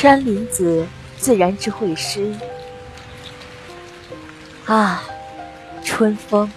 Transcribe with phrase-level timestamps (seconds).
[0.00, 0.86] 山林子
[1.18, 2.34] 自然智慧师
[4.64, 5.02] 啊，
[5.84, 6.50] 春风，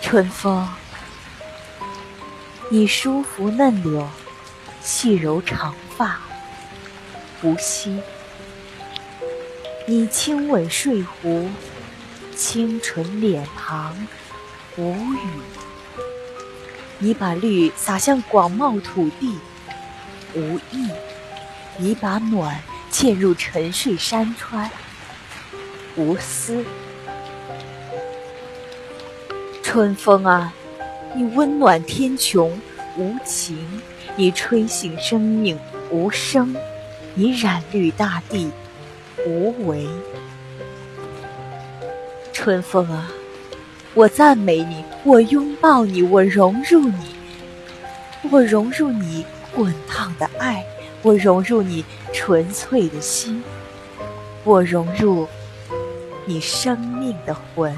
[0.00, 0.68] 春风，
[2.70, 4.08] 你舒服嫩柳，
[4.80, 6.20] 细柔长发，
[7.42, 7.98] 无息；
[9.84, 11.50] 你亲吻睡湖。
[12.38, 13.92] 清纯脸庞，
[14.76, 15.28] 无语。
[17.00, 19.36] 你把绿洒向广袤土地，
[20.34, 20.88] 无意；
[21.76, 24.70] 你把暖嵌入沉睡山川，
[25.96, 26.64] 无私。
[29.60, 30.54] 春风啊，
[31.16, 32.52] 你温暖天穹，
[32.96, 33.56] 无情；
[34.14, 35.58] 你吹醒生命，
[35.90, 36.54] 无声；
[37.14, 38.52] 你染绿大地，
[39.26, 39.88] 无为。
[42.40, 43.10] 春风啊，
[43.94, 47.16] 我赞美你，我拥抱你，我融入你，
[48.30, 50.64] 我融入你滚烫的爱，
[51.02, 53.42] 我融入你纯粹的心，
[54.44, 55.26] 我融入
[56.26, 57.76] 你生命的魂。